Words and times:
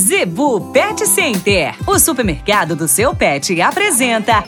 Zebu 0.00 0.72
Pet 0.72 1.06
Center, 1.06 1.74
o 1.86 1.98
supermercado 1.98 2.74
do 2.74 2.88
seu 2.88 3.14
pet, 3.14 3.60
apresenta. 3.60 4.42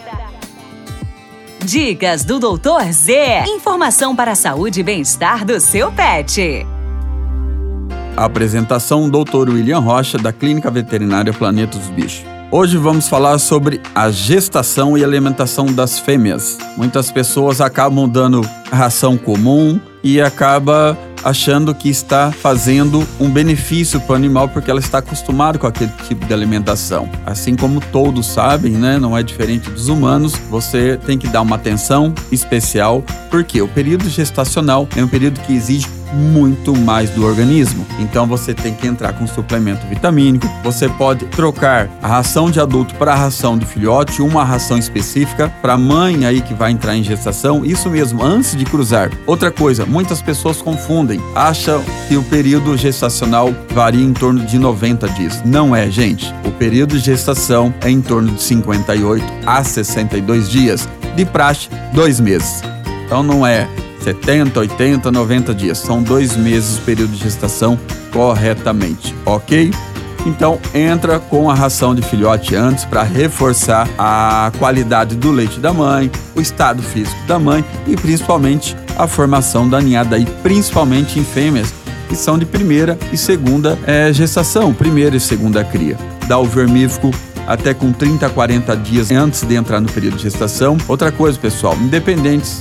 Dicas 1.63 2.25
do 2.25 2.39
Doutor 2.39 2.91
Z. 2.91 3.45
Informação 3.47 4.17
para 4.17 4.33
a 4.33 4.35
saúde 4.35 4.81
e 4.81 4.83
bem-estar 4.83 5.45
do 5.45 5.61
seu 5.61 5.93
pet. 5.93 6.67
Apresentação 8.17 9.11
Dr. 9.11 9.51
William 9.51 9.81
Rocha, 9.81 10.17
da 10.17 10.33
Clínica 10.33 10.71
Veterinária 10.71 11.35
Planeta 11.35 11.77
dos 11.77 11.89
Bichos. 11.89 12.25
Hoje 12.51 12.79
vamos 12.79 13.07
falar 13.07 13.39
sobre 13.39 13.79
a 13.95 14.11
gestação 14.11 14.97
e 14.97 15.05
alimentação 15.05 15.67
das 15.67 15.99
fêmeas. 15.99 16.57
Muitas 16.79 17.11
pessoas 17.11 17.61
acabam 17.61 18.09
dando 18.09 18.41
ração 18.71 19.19
comum 19.19 19.79
e 20.03 20.19
acaba 20.19 20.97
achando 21.25 21.75
que 21.75 21.89
está 21.89 22.31
fazendo 22.33 23.07
um 23.21 23.31
benefício 23.31 24.01
para 24.01 24.13
o 24.13 24.17
animal 24.17 24.49
porque 24.49 24.71
ela 24.71 24.81
está 24.81 24.99
acostumada 24.99 25.59
com 25.59 25.67
aquele 25.67 25.93
tipo 26.09 26.27
de 26.27 26.33
alimentação. 26.33 27.09
Assim 27.25 27.55
como 27.55 27.81
todos 27.81 28.27
sabem, 28.27 28.73
né, 28.73 28.99
não 28.99 29.17
é 29.17 29.23
diferente 29.23 29.71
dos 29.71 29.89
humanos, 29.89 30.35
você 30.51 30.99
tem 31.07 31.19
que 31.19 31.29
dar 31.29 31.43
uma 31.43 31.57
atenção 31.57 32.15
especial 32.31 33.05
porque 33.31 33.61
o 33.61 33.69
período 33.69 34.09
gestacional 34.09 34.89
é 34.97 35.03
um 35.03 35.09
período 35.09 35.41
que 35.41 35.53
exige 35.53 35.87
muito 36.13 36.77
mais 36.77 37.11
do 37.11 37.25
organismo. 37.25 37.87
Então 37.99 38.27
você 38.27 38.55
tem 38.55 38.75
que 38.75 38.87
entrar 38.87 39.13
com 39.13 39.27
suplemento 39.27 39.87
vitamínico. 39.87 40.49
Você 40.63 40.89
pode 40.89 41.27
trocar 41.27 41.89
a 42.03 42.09
ração 42.09 42.51
de 42.51 42.61
adulto 42.61 42.95
para 42.95 43.13
a 43.13 43.17
ração 43.17 43.59
de 43.59 43.67
filhote, 43.67 44.23
uma 44.23 44.45
ração 44.45 44.79
específica 44.79 45.53
para 45.61 45.77
mãe 45.77 46.25
aí 46.27 46.41
que 46.41 46.55
vai 46.55 46.71
entrar 46.71 46.97
em 46.97 47.03
gestação. 47.03 47.65
Isso 47.65 47.89
mesmo, 47.91 48.23
antes 48.23 48.57
de 48.57 48.65
cruzar. 48.65 49.11
Outra 49.27 49.51
coisa, 49.51 49.87
muitas 49.87 50.21
pessoas 50.23 50.61
confundem, 50.61 51.21
acham 51.35 51.83
que 52.09 52.17
o 52.17 52.23
período 52.23 52.77
gestacional 52.77 53.53
varia 53.71 54.05
em 54.05 54.13
torno 54.13 54.45
de 54.45 54.59
90 54.59 55.09
dias. 55.11 55.43
Não 55.45 55.75
é, 55.75 55.91
gente. 55.91 56.33
O 56.45 56.51
período 56.51 56.99
de 56.99 57.05
gestação 57.05 57.73
é 57.81 57.91
em 57.91 58.01
torno 58.01 58.33
de 58.33 58.43
58 58.43 59.25
a 59.47 59.65
62 59.65 60.49
dias. 60.49 60.89
De 61.17 61.25
praxe, 61.25 61.69
dois 61.93 62.19
meses. 62.19 62.63
Então 63.05 63.23
não 63.23 63.47
é 63.47 63.69
70, 64.03 64.59
80, 64.59 65.11
90 65.11 65.55
dias. 65.55 65.79
São 65.79 66.03
dois 66.03 66.37
meses 66.37 66.79
o 66.79 66.83
período 66.83 67.13
de 67.13 67.23
gestação 67.23 67.79
corretamente, 68.13 69.15
ok? 69.25 69.71
Então 70.25 70.61
entra 70.73 71.19
com 71.19 71.51
a 71.51 71.55
ração 71.55 71.95
de 71.95 72.03
filhote 72.03 72.55
antes 72.55 72.85
para 72.85 73.03
reforçar 73.03 73.89
a 73.99 74.53
qualidade 74.59 75.17
do 75.17 75.31
leite 75.33 75.59
da 75.59 75.73
mãe, 75.73 76.11
o 76.35 76.41
estado 76.41 76.83
físico 76.83 77.21
da 77.27 77.39
mãe 77.39 77.65
e 77.87 77.97
principalmente 77.97 78.77
a 78.97 79.07
formação 79.09 79.69
da 79.69 79.81
ninhada 79.81 80.17
aí, 80.17 80.27
principalmente 80.43 81.19
em 81.19 81.25
fêmeas 81.25 81.75
que 82.09 82.15
são 82.15 82.39
de 82.39 82.45
primeira 82.45 82.99
e 83.11 83.17
segunda 83.17 83.79
é, 83.87 84.13
gestação, 84.13 84.73
primeira 84.73 85.17
e 85.17 85.21
segunda 85.21 85.65
cria. 85.65 85.97
Dá 86.29 86.39
o 86.39 86.45
vermífugo 86.45 87.11
até 87.47 87.75
com 87.75 87.93
30 87.93 88.27
a 88.27 88.31
40 88.31 88.77
dias 88.77 89.11
antes 89.11 89.43
de 89.43 89.55
entrar 89.55 89.81
no 89.81 89.91
período 89.91 90.17
de 90.17 90.23
gestação. 90.23 90.77
Outra 90.87 91.11
coisa, 91.11 91.39
pessoal, 91.39 91.77
independentes, 91.81 92.61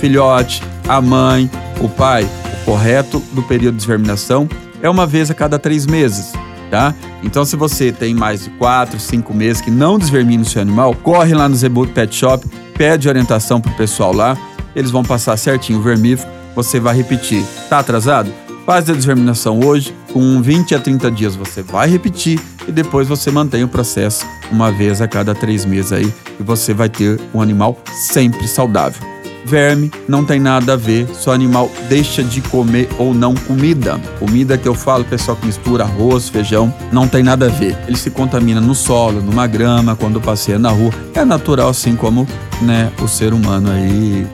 filhote, 0.00 0.62
a 0.88 1.00
mãe, 1.00 1.50
o 1.80 1.88
pai, 1.88 2.28
o 2.62 2.64
correto 2.64 3.20
do 3.32 3.42
período 3.42 3.74
de 3.74 3.78
desverminação 3.78 4.48
é 4.80 4.88
uma 4.88 5.06
vez 5.06 5.30
a 5.30 5.34
cada 5.34 5.58
três 5.58 5.86
meses. 5.86 6.32
Tá? 6.70 6.94
Então, 7.22 7.44
se 7.44 7.54
você 7.54 7.92
tem 7.92 8.12
mais 8.14 8.44
de 8.44 8.50
quatro, 8.50 8.98
cinco 8.98 9.32
meses 9.32 9.62
que 9.62 9.70
não 9.70 9.98
desvermina 9.98 10.42
o 10.42 10.46
seu 10.46 10.60
animal, 10.60 10.94
corre 10.94 11.32
lá 11.32 11.48
no 11.48 11.54
Zebu 11.54 11.86
Pet 11.86 12.14
Shop, 12.14 12.44
pede 12.76 13.08
orientação 13.08 13.60
pro 13.60 13.72
pessoal 13.74 14.12
lá, 14.12 14.36
eles 14.74 14.90
vão 14.90 15.04
passar 15.04 15.36
certinho 15.36 15.78
o 15.78 15.82
vermífugo, 15.82 16.30
você 16.54 16.80
vai 16.80 16.96
repetir. 16.96 17.44
Tá 17.68 17.78
atrasado? 17.78 18.32
Faz 18.64 18.90
a 18.90 18.94
desverminação 18.94 19.60
hoje, 19.60 19.94
com 20.12 20.42
20 20.42 20.74
a 20.74 20.80
30 20.80 21.08
dias 21.12 21.36
você 21.36 21.62
vai 21.62 21.88
repetir 21.88 22.40
e 22.66 22.72
depois 22.72 23.06
você 23.06 23.30
mantém 23.30 23.62
o 23.62 23.68
processo 23.68 24.26
uma 24.50 24.72
vez 24.72 25.00
a 25.00 25.06
cada 25.06 25.36
três 25.36 25.64
meses 25.64 25.92
aí 25.92 26.12
e 26.40 26.42
você 26.42 26.74
vai 26.74 26.88
ter 26.88 27.20
um 27.32 27.40
animal 27.40 27.78
sempre 27.86 28.48
saudável. 28.48 29.15
Verme 29.46 29.92
não 30.08 30.24
tem 30.24 30.40
nada 30.40 30.72
a 30.72 30.76
ver, 30.76 31.06
se 31.14 31.28
o 31.28 31.32
animal 31.32 31.70
deixa 31.88 32.22
de 32.22 32.40
comer 32.40 32.88
ou 32.98 33.14
não 33.14 33.34
comida. 33.34 33.98
Comida 34.18 34.58
que 34.58 34.66
eu 34.66 34.74
falo, 34.74 35.04
pessoal 35.04 35.36
que 35.36 35.46
mistura 35.46 35.84
arroz, 35.84 36.28
feijão, 36.28 36.74
não 36.92 37.06
tem 37.06 37.22
nada 37.22 37.46
a 37.46 37.48
ver. 37.48 37.78
Ele 37.86 37.96
se 37.96 38.10
contamina 38.10 38.60
no 38.60 38.74
solo, 38.74 39.20
numa 39.20 39.46
grama, 39.46 39.94
quando 39.94 40.20
passeia 40.20 40.58
na 40.58 40.70
rua. 40.70 40.90
É 41.14 41.24
natural, 41.24 41.68
assim 41.68 41.94
como 41.94 42.26
né, 42.60 42.90
o 43.00 43.06
ser 43.06 43.32
humano 43.32 43.70
aí 43.70 44.26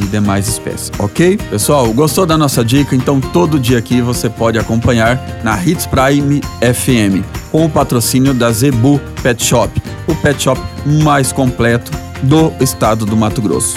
e 0.00 0.04
demais 0.06 0.48
espécies, 0.48 0.90
ok? 0.98 1.38
Pessoal, 1.50 1.90
gostou 1.92 2.26
da 2.26 2.36
nossa 2.36 2.64
dica? 2.64 2.94
Então 2.94 3.20
todo 3.20 3.58
dia 3.58 3.78
aqui 3.78 4.00
você 4.00 4.28
pode 4.28 4.58
acompanhar 4.58 5.18
na 5.42 5.62
Hits 5.62 5.86
Prime 5.86 6.40
FM 6.60 7.24
com 7.50 7.64
o 7.64 7.70
patrocínio 7.70 8.34
da 8.34 8.50
Zebu 8.50 9.00
Pet 9.22 9.42
Shop, 9.42 9.70
o 10.06 10.14
pet 10.16 10.42
shop 10.42 10.60
mais 11.02 11.32
completo 11.32 11.90
do 12.22 12.52
estado 12.60 13.06
do 13.06 13.16
Mato 13.16 13.40
Grosso. 13.40 13.76